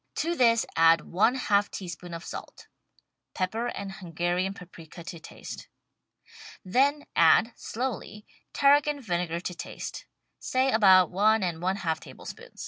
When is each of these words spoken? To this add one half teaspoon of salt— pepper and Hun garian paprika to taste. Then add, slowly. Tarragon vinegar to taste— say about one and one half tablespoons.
To 0.15 0.33
this 0.35 0.65
add 0.75 1.01
one 1.01 1.35
half 1.35 1.69
teaspoon 1.69 2.15
of 2.15 2.25
salt— 2.25 2.65
pepper 3.35 3.67
and 3.67 3.91
Hun 3.91 4.13
garian 4.13 4.55
paprika 4.55 5.03
to 5.03 5.19
taste. 5.19 5.67
Then 6.65 7.05
add, 7.15 7.53
slowly. 7.55 8.25
Tarragon 8.51 8.99
vinegar 8.99 9.41
to 9.41 9.53
taste— 9.53 10.07
say 10.39 10.71
about 10.71 11.11
one 11.11 11.43
and 11.43 11.61
one 11.61 11.75
half 11.75 11.99
tablespoons. 11.99 12.59